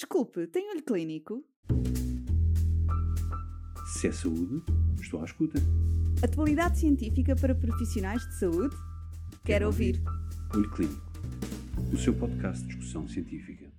[0.00, 1.44] Desculpe, tem olho clínico?
[3.92, 4.64] Se é saúde,
[4.98, 5.58] estou à escuta.
[6.24, 8.74] Atualidade científica para profissionais de saúde?
[9.44, 10.02] Quero ouvir.
[10.54, 11.02] Olho Clínico,
[11.92, 13.70] o seu podcast de discussão científica.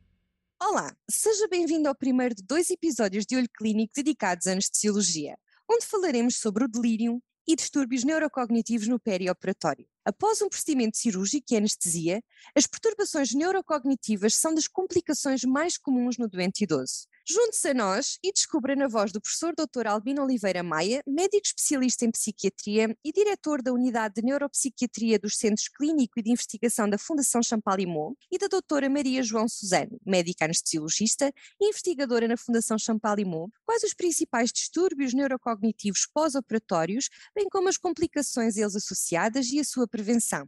[0.62, 5.36] Olá, seja bem-vindo ao primeiro de dois episódios de Olho Clínico dedicados à anestesiologia,
[5.68, 9.88] onde falaremos sobre o delírio e distúrbios neurocognitivos no perioperatório.
[10.04, 12.24] Após um procedimento cirúrgico e anestesia,
[12.56, 17.08] as perturbações neurocognitivas são das complicações mais comuns no doente idoso.
[17.24, 19.86] Junte-se a nós e descubra na voz do professor Dr.
[19.86, 25.68] Albino Oliveira Maia, médico especialista em psiquiatria e diretor da Unidade de Neuropsiquiatria dos Centros
[25.68, 31.32] Clínico e de Investigação da Fundação Champalimau, e da doutora Maria João Suzano, médica anestesiologista
[31.60, 38.58] e investigadora na Fundação Champalimau, quais os principais distúrbios neurocognitivos pós-operatórios, bem como as complicações
[38.58, 40.48] eles associadas e a sua prevenção.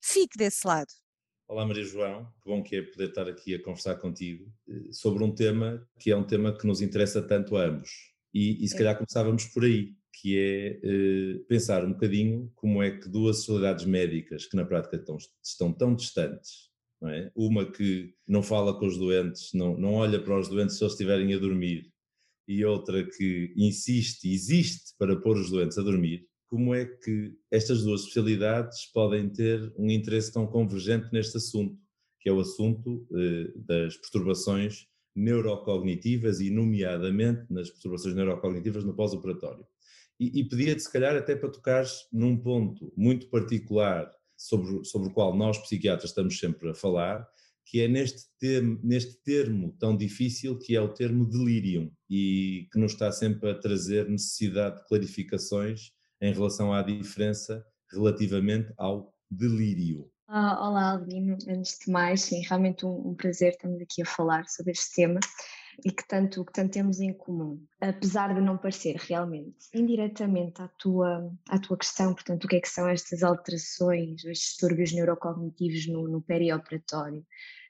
[0.00, 0.88] Fique desse lado.
[1.48, 5.24] Olá Maria João, que bom que é poder estar aqui a conversar contigo eh, sobre
[5.24, 7.90] um tema que é um tema que nos interessa tanto a ambos.
[8.32, 8.78] E, e se é.
[8.78, 13.84] calhar começávamos por aí, que é eh, pensar um bocadinho como é que duas sociedades
[13.84, 16.70] médicas que na prática estão, estão tão distantes,
[17.00, 17.30] não é?
[17.34, 20.92] uma que não fala com os doentes, não, não olha para os doentes se eles
[20.94, 21.92] estiverem a dormir,
[22.46, 27.82] e outra que insiste, existe para pôr os doentes a dormir, como é que estas
[27.82, 31.80] duas especialidades podem ter um interesse tão convergente neste assunto,
[32.20, 34.86] que é o assunto eh, das perturbações
[35.16, 39.66] neurocognitivas e, nomeadamente, nas perturbações neurocognitivas no pós-operatório.
[40.20, 45.12] E, e pedia-te, se calhar, até para tocares num ponto muito particular sobre, sobre o
[45.14, 47.26] qual nós, psiquiatras, estamos sempre a falar,
[47.64, 52.78] que é neste termo, neste termo tão difícil que é o termo delirium e que
[52.78, 55.92] nos está sempre a trazer necessidade de clarificações
[56.22, 60.08] em relação à diferença relativamente ao delírio.
[60.28, 61.36] Ah, olá, Albino.
[61.48, 65.20] Antes de mais, sim, realmente um, um, prazer estamos aqui a falar sobre este tema
[65.84, 70.68] e que tanto, que tanto temos em comum, apesar de não parecer realmente indiretamente à
[70.68, 75.88] tua, à tua questão, portanto, o que é que são estas alterações, estes distúrbios neurocognitivos
[75.88, 77.26] no, no perioperatório,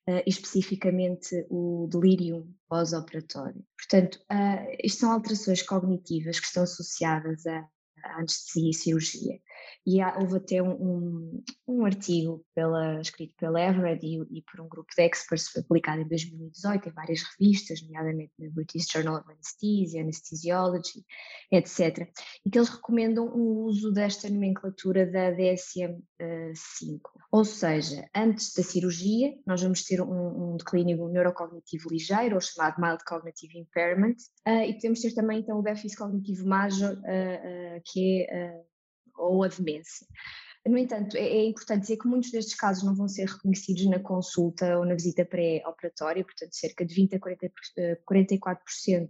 [0.08, 3.64] uh, especificamente o delírio pós-operatório.
[3.76, 7.66] Portanto, uh, isto são alterações cognitivas que estão associadas a
[8.04, 9.40] anestesia e cirurgia.
[9.86, 14.60] E há, houve até um, um, um, artigo pela, escrito pela Everett e, e, por
[14.60, 19.30] um grupo de experts publicado em 2018 em várias revistas, nomeadamente na British Journal of
[19.30, 21.04] Anesthesia, Anesthesiology,
[21.50, 22.08] etc.
[22.46, 27.00] E que eles recomendam o uso desta nomenclatura da DSM-5.
[27.30, 32.80] Ou seja, antes da cirurgia, nós vamos ter um, um declínio neurocognitivo ligeiro, ou chamado
[32.80, 37.82] mild cognitive impairment, uh, e podemos ter também então o déficit cognitivo major, uh, uh,
[37.84, 38.62] que é
[39.16, 40.06] ou a demência.
[40.64, 43.98] No entanto, é, é, importante dizer que muitos destes casos não vão ser reconhecidos na
[43.98, 47.52] consulta ou na visita pré-operatória, portanto, cerca de 20 a 40,
[48.08, 49.08] 44%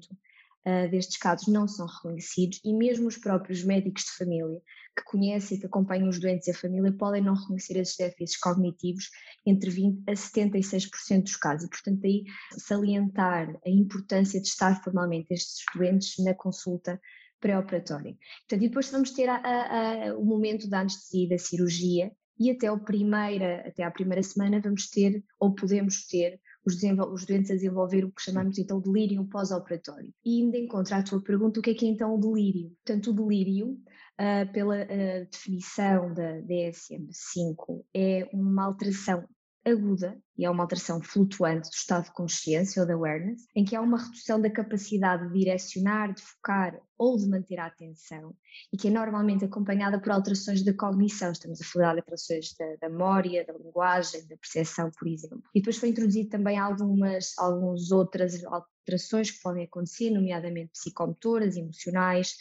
[0.65, 4.63] eh, destes casos não são reconhecidos e mesmo os próprios médicos de família
[4.97, 8.39] que conhecem e que acompanham os doentes e a família podem não reconhecer esses déficits
[8.39, 9.11] cognitivos
[9.45, 11.67] entre 20 a 76% dos casos.
[11.67, 12.25] E, portanto, aí
[12.57, 17.01] salientar a importância de estar formalmente estes doentes na consulta
[17.43, 18.17] pré-operatório.
[18.41, 22.51] Portanto, e depois vamos ter a, a, a, o momento da anestesia da cirurgia e
[22.51, 26.77] até, o primeira, até à primeira semana vamos ter, ou podemos ter, os,
[27.13, 30.13] os doentes a desenvolver o que chamamos então de delírio pós-operatório.
[30.25, 32.71] E ainda encontra a tua pergunta, o que é que é então o delírio?
[32.85, 39.25] Portanto, o delírio, uh, pela uh, definição da DSM-5, é uma alteração
[39.65, 43.77] aguda e é uma alteração flutuante do estado de consciência ou de awareness, em que
[43.77, 48.35] há uma redução da capacidade de direcionar, de focar ou de manter a atenção
[48.73, 51.31] e que é normalmente acompanhada por alterações da cognição.
[51.31, 55.43] Estamos a falar de alterações da, da memória, da linguagem, da percepção, por exemplo.
[55.55, 62.37] E depois foi introduzido também algumas, algumas outras alterações que podem acontecer, nomeadamente psicomotoras, emocionais,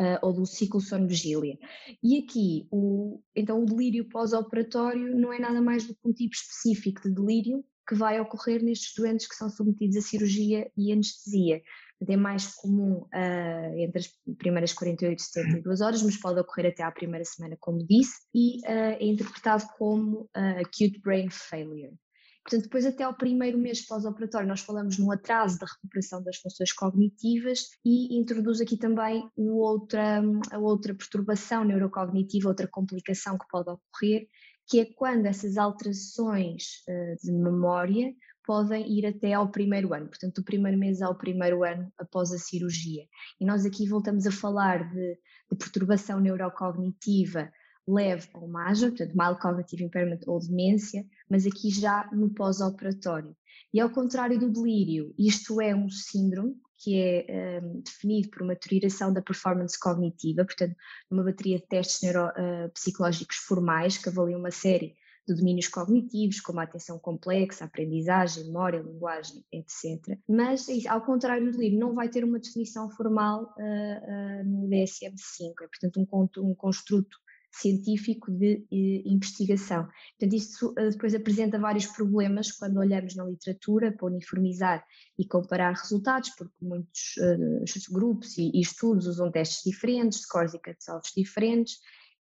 [0.00, 1.58] uh, ou do ciclo sono-vigília.
[2.02, 6.34] E aqui, o, então, o delírio pós-operatório não é nada mais do que um tipo
[6.34, 11.60] específico de delírio que vai ocorrer nestes doentes que são submetidos a cirurgia e anestesia.
[12.08, 14.08] É mais comum uh, entre as
[14.38, 18.58] primeiras 48 e 72 horas, mas pode ocorrer até à primeira semana, como disse, e
[18.60, 21.92] uh, é interpretado como uh, acute brain failure.
[22.42, 26.72] Portanto, depois até ao primeiro mês pós-operatório nós falamos no atraso da recuperação das funções
[26.72, 34.26] cognitivas e introduz aqui também outra, a outra perturbação neurocognitiva, outra complicação que pode ocorrer,
[34.66, 38.14] que é quando essas alterações uh, de memória
[38.46, 42.38] podem ir até ao primeiro ano, portanto, do primeiro mês ao primeiro ano após a
[42.38, 43.04] cirurgia.
[43.40, 45.18] E nós aqui voltamos a falar de,
[45.52, 47.50] de perturbação neurocognitiva
[47.88, 53.36] leve ou major, portanto, mild cognitive impairment ou demência, mas aqui já no pós-operatório.
[53.72, 58.54] E ao contrário do delírio, isto é um síndrome que é um, definido por uma
[58.54, 60.74] deterioração da performance cognitiva, portanto,
[61.10, 64.96] uma bateria de testes neuropsicológicos uh, formais que avaliam uma série
[65.28, 70.18] de domínios cognitivos, como a atenção complexa, a aprendizagem, memória, linguagem, etc.
[70.26, 75.52] Mas, ao contrário do delírio, não vai ter uma definição formal uh, uh, no DSM-5,
[75.62, 77.18] é portanto um, um construto
[77.52, 79.88] científico de eh, investigação.
[80.18, 84.84] Portanto, isso eh, depois apresenta vários problemas quando olhamos na literatura para uniformizar
[85.18, 90.58] e comparar resultados, porque muitos uh, grupos e, e, estudos usam testes diferentes, scores e
[90.58, 91.78] cutoffs diferentes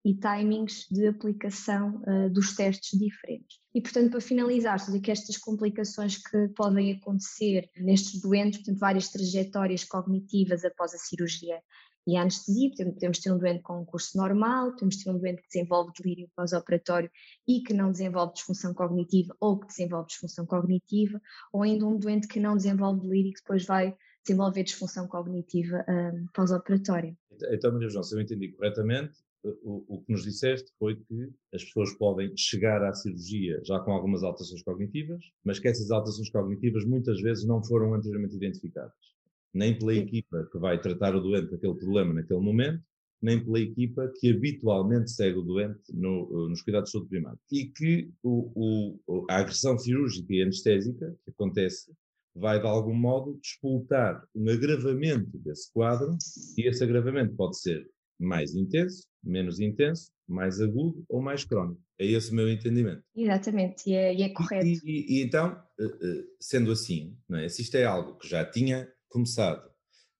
[0.04, 3.58] e timings de aplicação uh, dos testes diferentes.
[3.74, 9.08] E, portanto, para finalizar, sobre que estas complicações que podem acontecer nestes doentes, portanto, várias
[9.08, 11.60] trajetórias cognitivas após a cirurgia
[12.06, 15.42] e a anestesia, podemos ter um doente com um curso normal, podemos ter um doente
[15.42, 17.10] que desenvolve delírio pós-operatório
[17.48, 21.20] e que não desenvolve disfunção cognitiva ou que desenvolve disfunção cognitiva,
[21.52, 25.84] ou ainda um doente que não desenvolve delírio e que depois vai desenvolver disfunção cognitiva
[25.88, 27.16] um, pós-operatória.
[27.50, 29.18] Então, Maria João, se eu entendi corretamente,
[29.62, 33.92] o, o, que nos disseste foi que as pessoas podem chegar à cirurgia já com
[33.92, 39.15] algumas alterações cognitivas, mas que essas alterações cognitivas muitas vezes não foram anteriormente identificadas
[39.54, 42.82] nem pela equipa que vai tratar o doente daquele problema naquele momento,
[43.22, 47.38] nem pela equipa que habitualmente segue o doente no, eh, nos cuidados de saúde primária.
[47.50, 51.92] E que o, o, a agressão cirúrgica e anestésica que acontece
[52.34, 56.16] vai de algum modo despoltar um agravamento desse quadro,
[56.58, 57.88] e esse agravamento pode ser
[58.18, 61.80] mais intenso, menos intenso, mais agudo ou mais crónico.
[61.98, 63.02] É esse o meu entendimento.
[63.14, 64.66] Exatamente, e é, e é correto.
[64.66, 67.48] E, e, e, então, eh, eh, sendo assim, é?
[67.48, 69.70] se isto é algo que já tinha começado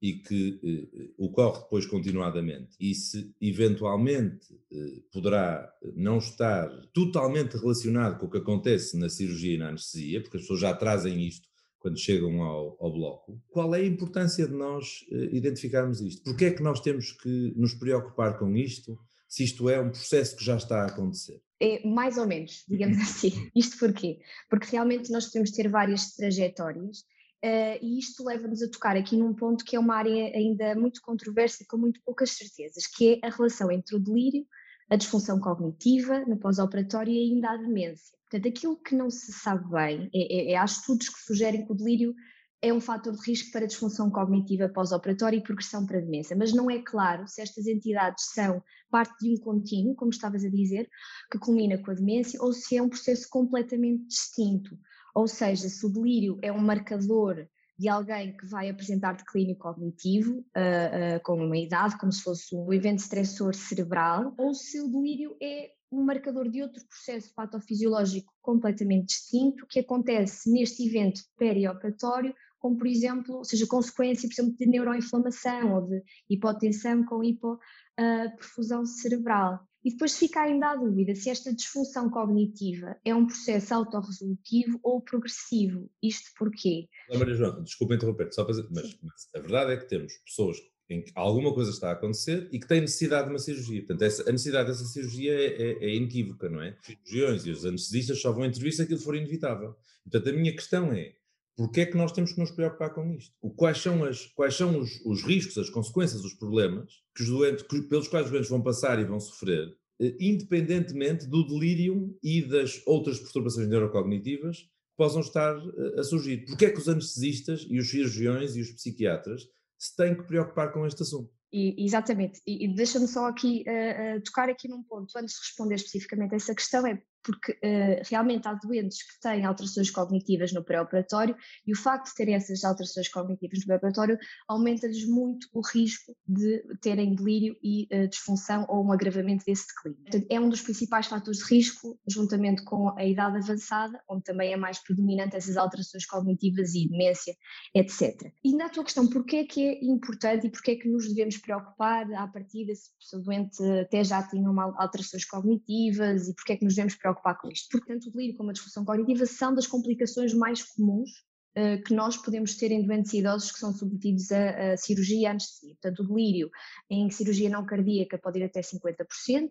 [0.00, 8.19] e que eh, ocorre depois continuadamente, e se eventualmente eh, poderá não estar totalmente relacionado
[8.19, 11.49] com o que acontece na cirurgia e na anestesia, porque as pessoas já trazem isto
[11.79, 16.23] quando chegam ao, ao bloco, qual é a importância de nós eh, identificarmos isto?
[16.25, 18.99] Porquê é que nós temos que nos preocupar com isto,
[19.29, 21.41] se isto é um processo que já está a acontecer?
[21.61, 23.50] É, mais ou menos, digamos assim.
[23.55, 24.19] Isto porquê?
[24.50, 27.05] Porque realmente nós podemos ter várias trajetórias
[27.46, 31.00] Uh, e isto leva-nos a tocar aqui num ponto que é uma área ainda muito
[31.00, 34.44] controversa e com muito poucas certezas, que é a relação entre o delírio,
[34.90, 38.19] a disfunção cognitiva no pós-operatório e ainda a demência.
[38.28, 41.70] Portanto, aquilo que não se sabe bem, é, é, é, há estudos que sugerem que
[41.70, 42.16] o delírio
[42.60, 46.52] é um fator de risco para disfunção cognitiva pós-operatória e progressão para a demência, mas
[46.52, 48.60] não é claro se estas entidades são
[48.90, 50.88] parte de um contínuo, como estavas a dizer,
[51.31, 54.76] que culmina com a demência, ou se é um processo completamente distinto.
[55.16, 57.48] Ou seja, se o delírio é um marcador
[57.78, 62.54] de alguém que vai apresentar declínio cognitivo uh, uh, com uma idade, como se fosse
[62.54, 68.30] um evento estressor cerebral, ou se o delírio é um marcador de outro processo patofisiológico
[68.42, 74.66] completamente distinto que acontece neste evento perioperatório, como por exemplo, seja consequência, por exemplo, de
[74.66, 79.66] neuroinflamação ou de hipotensão com hipoperfusão uh, cerebral.
[79.87, 85.00] E depois fica ainda a dúvida se esta disfunção cognitiva é um processo autorresolutivo ou
[85.00, 85.88] progressivo.
[86.03, 86.88] Isto porquê?
[87.17, 90.56] Maria João, desculpa interromper, só para dizer, mas, mas, a verdade é que temos pessoas
[90.91, 93.79] em que alguma coisa está a acontecer e que têm necessidade de uma cirurgia.
[93.83, 96.77] Portanto, essa, a necessidade dessa cirurgia é, é, é inequívoca, não é?
[96.81, 99.77] Os cirurgiões e os anestesistas só vão intervir se aquilo for inevitável.
[100.03, 101.15] Portanto, a minha questão é,
[101.56, 103.35] Porquê é que nós temos que nos preocupar com isto?
[103.41, 107.28] O, quais são, as, quais são os, os riscos, as consequências, os problemas que os
[107.30, 112.14] doentes, que, pelos quais os doentes vão passar e vão sofrer, eh, independentemente do delírio
[112.23, 116.45] e das outras perturbações neurocognitivas que possam estar eh, a surgir?
[116.45, 120.71] Porquê é que os anestesistas e os cirurgiões e os psiquiatras se têm que preocupar
[120.75, 121.30] com este assunto?
[121.50, 125.40] E, exatamente, e, e deixa-me só aqui uh, uh, tocar aqui num ponto, antes de
[125.40, 130.52] responder especificamente a essa questão, é porque uh, realmente há doentes que têm alterações cognitivas
[130.52, 134.16] no pré-operatório e o facto de terem essas alterações cognitivas no pré-operatório
[134.47, 140.02] aumenta-lhes muito o risco de terem delírio e uh, disfunção ou um agravamento desse declínio.
[140.02, 144.52] Portanto, é um dos principais fatores de risco, juntamente com a idade avançada, onde também
[144.52, 147.35] é mais predominante essas alterações cognitivas e demência,
[147.75, 148.30] etc.
[148.45, 151.38] E na tua questão, porquê é que é importante e porquê é que nos devemos
[151.38, 156.56] preocupar à partida se o doente até já tinha uma alterações cognitivas e porquê é
[156.56, 157.68] que nos devemos preocupar preocupar com isto.
[157.70, 161.11] Portanto, o delírio como a disfunção cognitiva são das complicações mais comuns
[161.56, 165.26] uh, que nós podemos ter em doentes idosos que são submetidos a, a cirurgia e
[165.26, 165.75] anestesia.
[165.80, 166.50] Portanto, o delírio
[166.90, 169.50] em cirurgia não cardíaca pode ir até 50%,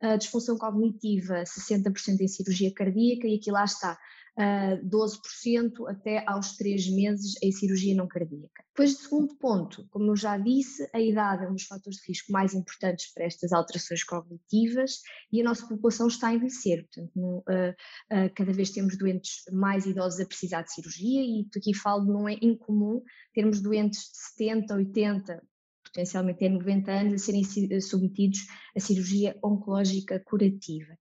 [0.00, 3.98] a disfunção cognitiva 60% em cirurgia cardíaca e aqui lá está.
[4.38, 8.64] Uh, 12% até aos 3 meses em cirurgia não cardíaca.
[8.68, 12.06] Depois, de segundo ponto, como eu já disse, a idade é um dos fatores de
[12.08, 15.00] risco mais importantes para estas alterações cognitivas
[15.32, 19.84] e a nossa população está a envelhecer, portanto, uh, uh, cada vez temos doentes mais
[19.84, 23.02] idosos a precisar de cirurgia e aqui falo, não é incomum
[23.34, 25.42] termos doentes de 70, 80,
[25.88, 27.42] potencialmente até 90 anos, a serem
[27.80, 30.96] submetidos a cirurgia oncológica curativa.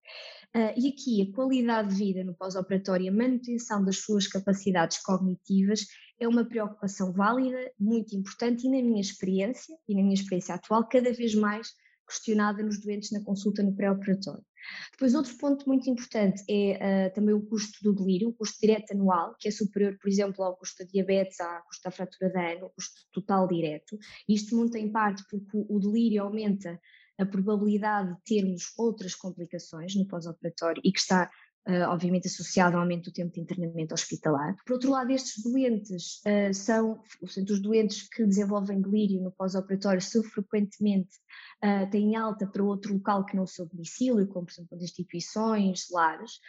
[0.55, 4.97] Uh, e aqui a qualidade de vida no pós-operatório e a manutenção das suas capacidades
[4.99, 5.85] cognitivas
[6.19, 10.87] é uma preocupação válida, muito importante e na minha experiência, e na minha experiência atual,
[10.87, 11.67] cada vez mais
[12.07, 14.43] questionada nos doentes na consulta no pré-operatório.
[14.91, 18.91] Depois, outro ponto muito importante é uh, também o custo do delírio, o custo direto
[18.91, 22.51] anual, que é superior, por exemplo, ao custo da diabetes, ao custo da fratura da
[22.53, 23.97] ano, o custo total direto.
[24.27, 26.79] Isto muito em parte porque o delírio aumenta
[27.17, 31.29] a probabilidade de termos outras complicações no pós-operatório e que está
[31.69, 34.55] Uh, obviamente associado ao aumento do tempo de internamento hospitalar.
[34.65, 40.01] Por outro lado, estes doentes uh, são, portanto, os doentes que desenvolvem delírio no pós-operatório
[40.01, 41.17] são frequentemente
[41.61, 45.87] uh, têm alta para outro local que não o seu domicílio, como por exemplo instituições,
[45.91, 46.39] lares,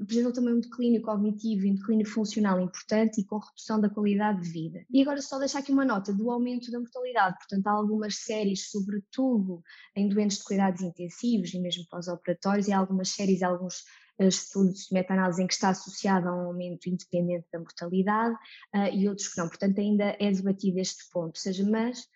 [0.00, 4.42] apresentam também um declínio cognitivo e um declínio funcional importante e com redução da qualidade
[4.42, 4.84] de vida.
[4.90, 8.70] E agora só deixar aqui uma nota do aumento da mortalidade, portanto há algumas séries,
[8.70, 9.62] sobretudo
[9.94, 13.84] em doentes de cuidados intensivos e mesmo pós-operatórios, e há algumas séries, alguns
[14.18, 18.34] ah, estudos de meta-análise em que está associado a um aumento independente da mortalidade
[18.74, 19.48] uh, e outros que não.
[19.48, 22.08] Portanto, ainda é debatido este ponto, seja, mas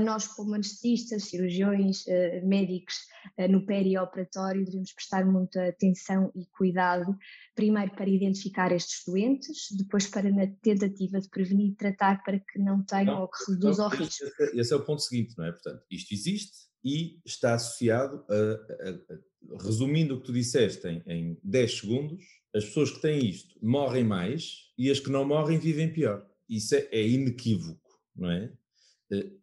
[0.00, 2.94] nós como anestesistas, cirurgiões, eh, médicos
[3.36, 7.16] eh, no perioperatório devemos prestar muita atenção e cuidado,
[7.54, 12.58] primeiro para identificar estes doentes, depois para na tentativa de prevenir e tratar para que
[12.58, 14.26] não tenham não, ou que reduzam o risco.
[14.26, 15.52] Esse, esse é o ponto seguinte, não é?
[15.52, 21.02] Portanto, isto existe e está associado a, a, a resumindo o que tu disseste em,
[21.06, 25.58] em 10 segundos, as pessoas que têm isto morrem mais e as que não morrem
[25.58, 26.26] vivem pior.
[26.48, 28.52] Isso é, é inequívoco, não é?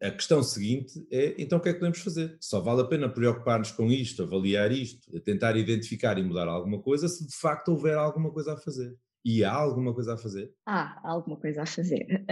[0.01, 2.37] A questão seguinte é, então o que é que podemos fazer?
[2.39, 7.07] Só vale a pena preocupar-nos com isto, avaliar isto, tentar identificar e mudar alguma coisa
[7.09, 8.95] se de facto houver alguma coisa a fazer.
[9.25, 10.53] E há alguma coisa a fazer?
[10.65, 12.25] Há alguma coisa a fazer.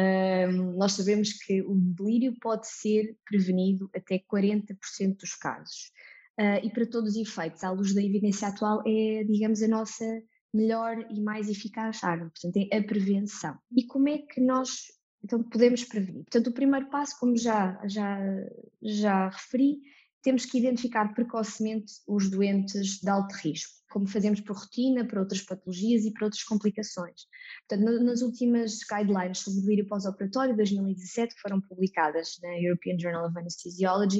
[0.50, 5.92] Um, nós sabemos que o delírio pode ser prevenido até 40% dos casos.
[6.40, 10.06] Uh, e para todos os efeitos, à luz da evidência atual, é, digamos, a nossa
[10.54, 13.58] melhor e mais eficaz arma, portanto, é a prevenção.
[13.76, 14.70] E como é que nós
[15.26, 16.24] então podemos prevenir.
[16.24, 18.20] Portanto, o primeiro passo, como já, já,
[18.82, 19.80] já referi,
[20.22, 25.42] temos que identificar precocemente os doentes de alto risco, como fazemos por rotina, para outras
[25.42, 27.26] patologias e para outras complicações.
[27.68, 33.28] Portanto, nas últimas guidelines sobre delírio pós-operatório de 2017, que foram publicadas na European Journal
[33.28, 34.20] of Anesthesiology,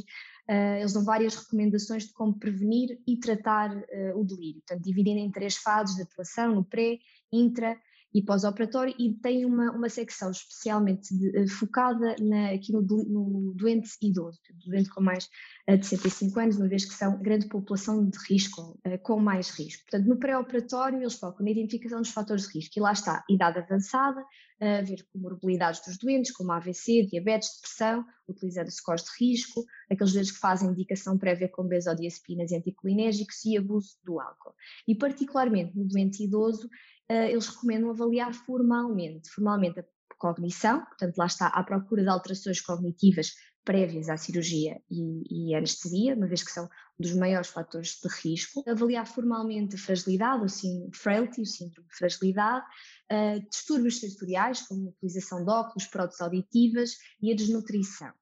[0.50, 5.20] uh, eles dão várias recomendações de como prevenir e tratar uh, o delírio, portanto, dividindo
[5.20, 6.98] em três fases de atuação, no pré,
[7.32, 7.78] intra
[8.16, 13.54] e pós-operatório e tem uma, uma secção especialmente de, uh, focada na, aqui no, no,
[13.54, 15.30] doente idoso, doente com mais
[15.70, 19.50] uh, de 65 anos, uma vez que são grande população de risco, uh, com mais
[19.50, 19.84] risco.
[19.84, 23.60] Portanto, no pré-operatório eles focam na identificação dos fatores de risco e lá está, idade
[23.60, 24.24] avançada,
[24.62, 30.32] a ver comorbilidades dos doentes, como AVC, diabetes, depressão, utilizando scores de risco, aqueles doentes
[30.32, 34.56] que fazem indicação prévia com benzodiazepinas e anticolinérgicos e abuso do álcool.
[34.88, 36.70] E particularmente no doente idoso, uh,
[37.10, 39.86] eles recomendam avaliar formalmente, formalmente a
[40.18, 43.34] cognição, portanto lá está à procura de alterações cognitivas
[43.66, 46.70] prévias à cirurgia e, e anestesia, uma vez que são um
[47.00, 51.96] dos maiores fatores de risco, avaliar formalmente a fragilidade, o sim, frailty, o síndrome de
[51.96, 52.66] fragilidade,
[53.12, 58.14] uh, distúrbios sensoriais, como a utilização de óculos, próteses auditivas e a desnutrição.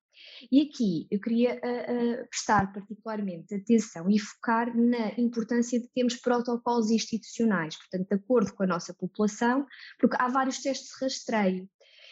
[0.51, 6.15] E aqui eu queria uh, uh, prestar particularmente atenção e focar na importância de termos
[6.15, 9.65] protocolos institucionais, portanto, de acordo com a nossa população,
[9.99, 11.69] porque há vários testes de rastreio.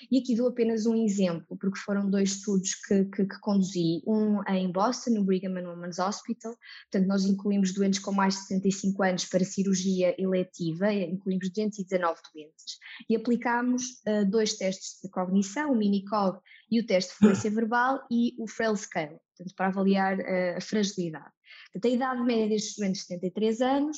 [0.09, 4.41] E aqui dou apenas um exemplo, porque foram dois estudos que, que, que, conduzi, um
[4.47, 9.03] em Boston, no Brigham and Women's Hospital, portanto nós incluímos doentes com mais de 65
[9.03, 12.79] anos para cirurgia eletiva, incluímos 219 doentes,
[13.09, 16.39] e aplicámos uh, dois testes de cognição, o Minicog
[16.69, 20.61] e o teste de fluência verbal e o Frail Scale, portanto para avaliar uh, a
[20.61, 21.31] fragilidade.
[21.73, 23.97] Portanto, a idade média destes doentes 73 anos,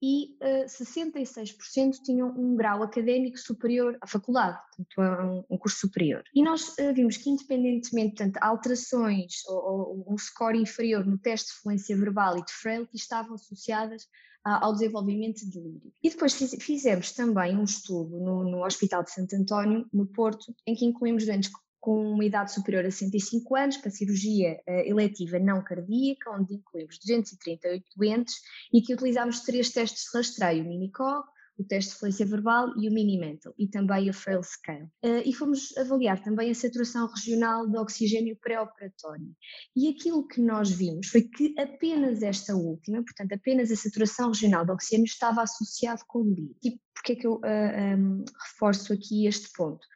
[0.00, 5.58] e uh, eh, 66% tinham um grau académico superior à faculdade, portanto, a um, um
[5.58, 6.22] curso superior.
[6.34, 11.52] E nós uh, vimos que, independentemente, portanto, alterações ou, ou, um score inferior no teste
[11.52, 14.06] de fluência verbal e de frailty estavam associadas
[14.44, 15.92] ao desenvolvimento de delírio.
[16.02, 20.54] E depois fiz, fizemos também um estudo no, no Hospital de Santo António, no Porto,
[20.66, 21.50] em que incluímos doentes
[21.88, 26.98] com uma idade superior a 65 anos para cirurgia uh, eletiva não cardíaca, onde incluímos
[26.98, 28.34] 238 doentes
[28.70, 31.26] e que utilizámos três testes de rastreio, o Minicog,
[31.58, 34.84] o teste de fluência verbal e o Mini-Mental, e também a Frail Scale.
[35.02, 39.34] Uh, e fomos avaliar também a saturação regional de oxigênio pré-operatório.
[39.74, 44.66] E aquilo que nós vimos foi que apenas esta última, portanto, apenas a saturação regional
[44.66, 46.56] de oxigênio estava associado com o delírio.
[46.62, 49.86] E porquê é que eu uh, ah, um, reforço aqui este ponto?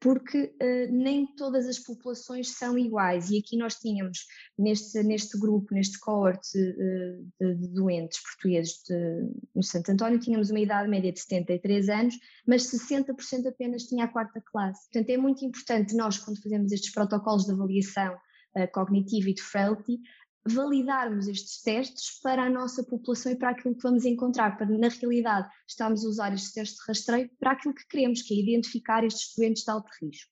[0.00, 4.26] Porque uh, nem todas as populações são iguais e aqui nós tínhamos
[4.58, 10.50] neste, neste grupo, neste cohorte uh, de, de, doentes portugueses de, no Santo António, tínhamos
[10.50, 12.14] uma idade média de 73 anos,
[12.46, 14.88] mas 60% apenas tinha a quarta classe.
[14.90, 18.14] Portanto, é muito importante nós, quando fazemos estes protocolos de avaliação
[18.56, 20.00] uh, cognitiva e de frailty,
[20.48, 24.88] validarmos estes testes para a nossa população e para aquilo que vamos encontrar, para na
[24.88, 29.04] realidade estamos a usar estes testes de rastreio para aquilo que queremos, que é identificar
[29.04, 30.30] estes doentes de alto risco.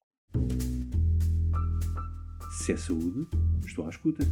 [2.50, 3.26] Se é saúde,
[3.66, 4.24] estou à escuta.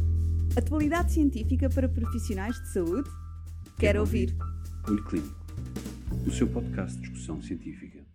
[0.57, 3.09] Atualidade científica para profissionais de saúde?
[3.09, 4.35] Quero, Quero ouvir.
[4.39, 4.89] ouvir.
[4.89, 5.35] Olho Clínico,
[6.25, 8.06] o seu podcast de discussão científica.